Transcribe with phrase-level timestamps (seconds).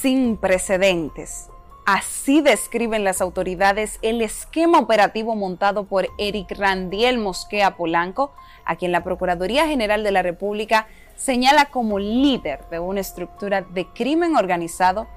[0.00, 1.48] sin precedentes.
[1.84, 8.32] Así describen las autoridades el esquema operativo montado por Eric Randiel Mosquea Polanco,
[8.64, 13.86] a quien la Procuraduría General de la República señala como líder de una estructura de
[13.86, 15.08] crimen organizado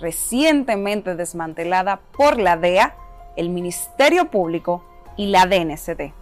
[0.00, 2.94] recientemente desmantelada por la DEA,
[3.36, 4.84] el Ministerio Público
[5.16, 6.12] y la DNCD.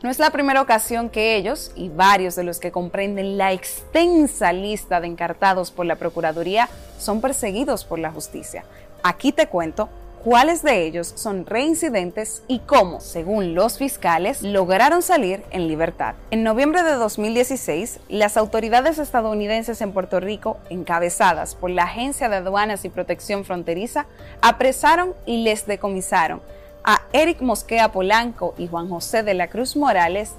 [0.00, 4.52] No es la primera ocasión que ellos y varios de los que comprenden la extensa
[4.52, 6.68] lista de encartados por la Procuraduría
[7.00, 8.64] son perseguidos por la justicia.
[9.02, 9.88] Aquí te cuento
[10.22, 16.14] cuáles de ellos son reincidentes y cómo, según los fiscales, lograron salir en libertad.
[16.30, 22.36] En noviembre de 2016, las autoridades estadounidenses en Puerto Rico, encabezadas por la Agencia de
[22.36, 24.06] Aduanas y Protección Fronteriza,
[24.42, 26.40] apresaron y les decomisaron
[26.88, 30.32] a Eric Mosquea Polanco y Juan José de la Cruz Morales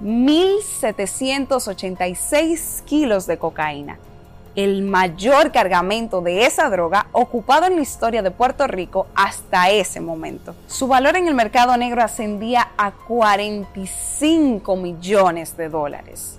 [0.00, 3.98] 1.786 kilos de cocaína,
[4.54, 10.00] el mayor cargamento de esa droga ocupado en la historia de Puerto Rico hasta ese
[10.00, 10.54] momento.
[10.68, 16.38] Su valor en el mercado negro ascendía a 45 millones de dólares.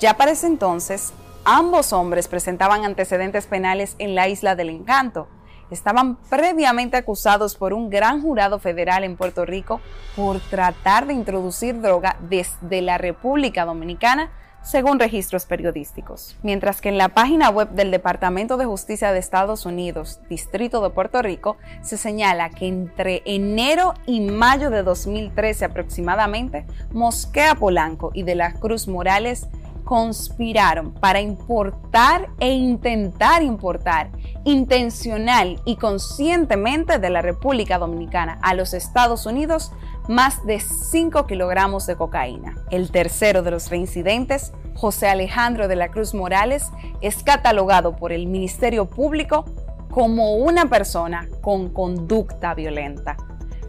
[0.00, 5.28] Ya para ese entonces, ambos hombres presentaban antecedentes penales en la isla del encanto,
[5.70, 9.80] estaban previamente acusados por un gran jurado federal en Puerto Rico
[10.14, 14.30] por tratar de introducir droga desde la República Dominicana
[14.66, 16.36] según registros periodísticos.
[16.42, 20.90] Mientras que en la página web del Departamento de Justicia de Estados Unidos, Distrito de
[20.90, 28.24] Puerto Rico, se señala que entre enero y mayo de 2013 aproximadamente, Mosquea Polanco y
[28.24, 29.46] de la Cruz Morales
[29.84, 34.10] conspiraron para importar e intentar importar
[34.46, 39.72] intencional y conscientemente de la República Dominicana a los Estados Unidos
[40.08, 42.54] más de 5 kilogramos de cocaína.
[42.70, 48.28] El tercero de los reincidentes, José Alejandro de la Cruz Morales, es catalogado por el
[48.28, 49.44] Ministerio Público
[49.90, 53.16] como una persona con conducta violenta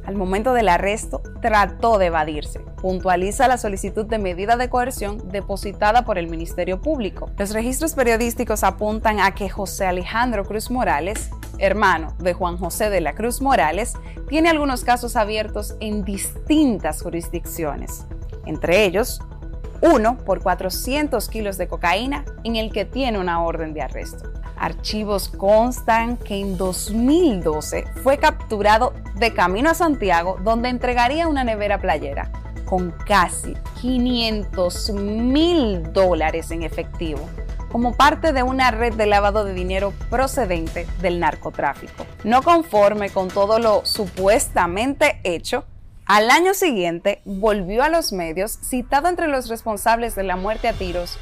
[0.07, 2.62] al momento del arresto, trató de evadirse.
[2.81, 7.29] Puntualiza la solicitud de medida de coerción depositada por el Ministerio Público.
[7.38, 11.29] Los registros periodísticos apuntan a que José Alejandro Cruz Morales,
[11.59, 13.96] hermano de Juan José de la Cruz Morales,
[14.29, 18.06] tiene algunos casos abiertos en distintas jurisdicciones.
[18.46, 19.19] Entre ellos,
[19.81, 24.37] uno por 400 kilos de cocaína en el que tiene una orden de arresto.
[24.59, 31.79] Archivos constan que en 2012 fue capturado de camino a Santiago donde entregaría una nevera
[31.79, 32.31] playera
[32.66, 37.28] con casi 500 mil dólares en efectivo
[37.72, 42.06] como parte de una red de lavado de dinero procedente del narcotráfico.
[42.23, 45.66] No conforme con todo lo supuestamente hecho,
[46.06, 50.73] al año siguiente volvió a los medios citado entre los responsables de la muerte a
[50.73, 51.17] tiros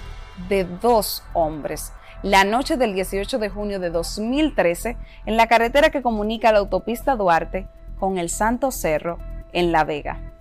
[0.47, 1.91] de dos hombres
[2.24, 7.16] la noche del 18 de junio de 2013 en la carretera que comunica la autopista
[7.16, 7.68] Duarte
[8.00, 9.20] con el Santo Cerro
[9.53, 10.31] en La Vega.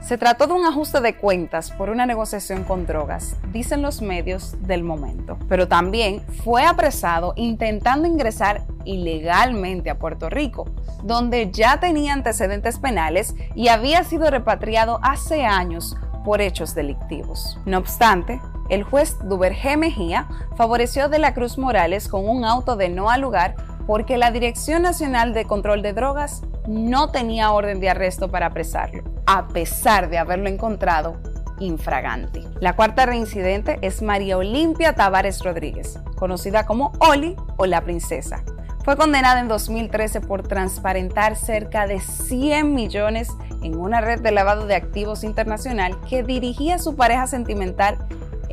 [0.00, 4.54] Se trató de un ajuste de cuentas por una negociación con drogas, dicen los medios
[4.66, 10.66] del momento, pero también fue apresado intentando ingresar ilegalmente a Puerto Rico,
[11.02, 17.58] donde ya tenía antecedentes penales y había sido repatriado hace años por hechos delictivos.
[17.64, 22.88] No obstante, el juez Duvergé Mejía favoreció de la Cruz Morales con un auto de
[22.88, 27.90] no al lugar porque la Dirección Nacional de Control de Drogas no tenía orden de
[27.90, 31.16] arresto para apresarlo, a pesar de haberlo encontrado
[31.60, 32.42] infragante.
[32.60, 38.42] La cuarta reincidente es María Olimpia Tavares Rodríguez, conocida como Oli o la Princesa.
[38.84, 43.30] Fue condenada en 2013 por transparentar cerca de 100 millones
[43.62, 48.03] en una red de lavado de activos internacional que dirigía su pareja sentimental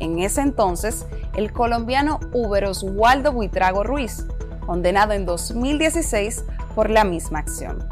[0.02, 4.26] en ese entonces el colombiano Uber Oswaldo Buitrago Ruiz,
[4.66, 6.44] condenado en 2016
[6.74, 7.86] por la misma acción.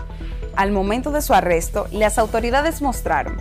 [0.56, 3.38] Al momento de su arresto, las autoridades mostraron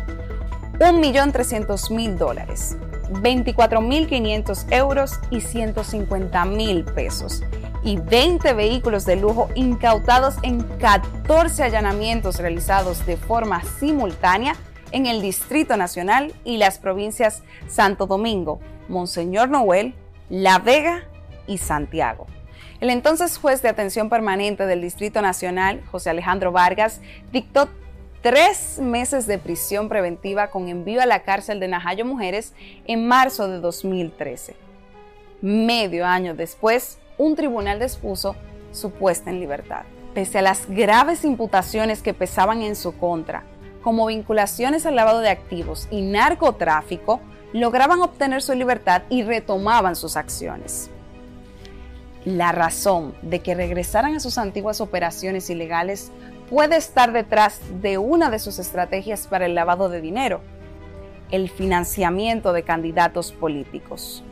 [0.79, 2.77] 1.300.000 dólares,
[3.11, 7.43] 24.500 euros y 150.000 pesos
[7.83, 14.55] y 20 vehículos de lujo incautados en 14 allanamientos realizados de forma simultánea
[14.91, 19.93] en el Distrito Nacional y las provincias Santo Domingo, Monseñor Noel,
[20.29, 21.03] La Vega
[21.47, 22.27] y Santiago.
[22.79, 27.01] El entonces juez de atención permanente del Distrito Nacional, José Alejandro Vargas,
[27.31, 27.69] dictó
[28.21, 32.53] tres meses de prisión preventiva con envío a la cárcel de Najayo Mujeres
[32.85, 34.55] en marzo de 2013.
[35.41, 38.35] Medio año después, un tribunal dispuso
[38.71, 39.83] su puesta en libertad.
[40.13, 43.43] Pese a las graves imputaciones que pesaban en su contra,
[43.83, 47.21] como vinculaciones al lavado de activos y narcotráfico,
[47.53, 50.89] lograban obtener su libertad y retomaban sus acciones.
[52.25, 56.11] La razón de que regresaran a sus antiguas operaciones ilegales
[56.49, 60.41] puede estar detrás de una de sus estrategias para el lavado de dinero,
[61.31, 64.23] el financiamiento de candidatos políticos.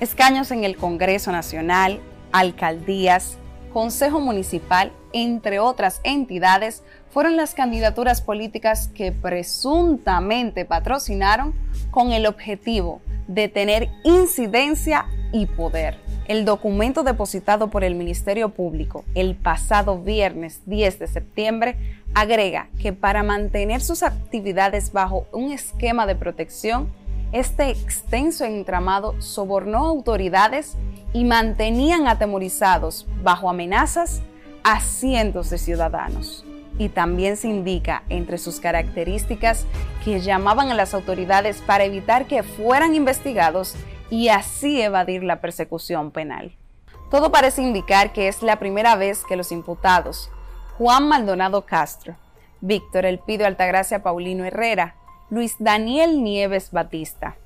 [0.00, 2.00] Escaños en el Congreso Nacional,
[2.32, 3.36] alcaldías,
[3.72, 11.54] Consejo Municipal, entre otras entidades, fueron las candidaturas políticas que presuntamente patrocinaron
[11.90, 15.98] con el objetivo de tener incidencia y poder.
[16.28, 21.76] El documento depositado por el Ministerio Público el pasado viernes 10 de septiembre
[22.12, 26.92] agrega que para mantener sus actividades bajo un esquema de protección,
[27.32, 30.76] este extenso entramado sobornó autoridades
[31.14, 34.20] y mantenían atemorizados bajo amenazas
[34.68, 36.44] a cientos de ciudadanos.
[36.76, 39.64] Y también se indica entre sus características
[40.04, 43.76] que llamaban a las autoridades para evitar que fueran investigados
[44.10, 46.56] y así evadir la persecución penal.
[47.12, 50.32] Todo parece indicar que es la primera vez que los imputados,
[50.78, 52.16] Juan Maldonado Castro,
[52.60, 54.96] Víctor Elpidio Altagracia Paulino Herrera,
[55.30, 57.36] Luis Daniel Nieves Batista,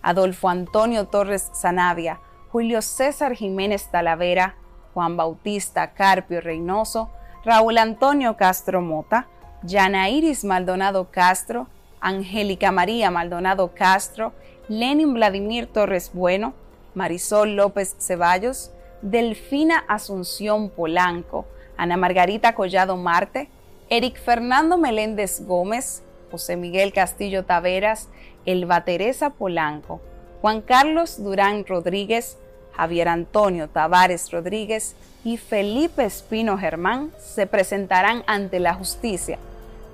[0.00, 2.20] Adolfo Antonio Torres Zanavia,
[2.50, 4.56] Julio César Jiménez Talavera,
[4.94, 7.10] Juan Bautista Carpio Reynoso,
[7.44, 9.26] Raúl Antonio Castro Mota,
[9.62, 11.68] Yana Iris Maldonado Castro,
[12.00, 14.32] Angélica María Maldonado Castro
[14.68, 16.54] Lenin Vladimir Torres Bueno,
[16.94, 18.70] Marisol López Ceballos,
[19.02, 21.46] Delfina Asunción Polanco,
[21.76, 23.48] Ana Margarita Collado Marte,
[23.90, 28.08] Eric Fernando Meléndez Gómez, José Miguel Castillo Taveras,
[28.46, 30.00] Elba Teresa Polanco,
[30.40, 32.38] Juan Carlos Durán Rodríguez,
[32.76, 39.38] Javier Antonio Tavares Rodríguez y Felipe Espino Germán se presentarán ante la justicia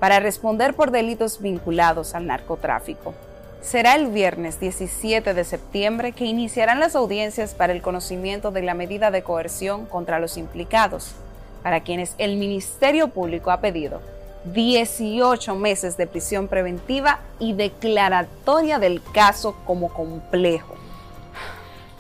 [0.01, 3.15] para responder por delitos vinculados al narcotráfico.
[3.61, 8.75] Será el viernes 17 de septiembre que iniciarán las audiencias para el conocimiento de la
[8.75, 11.13] medida de coerción contra los implicados,
[11.63, 14.01] para quienes el Ministerio Público ha pedido
[14.55, 20.78] 18 meses de prisión preventiva y declaratoria del caso como complejo.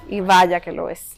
[0.09, 1.18] Y vaya que lo es.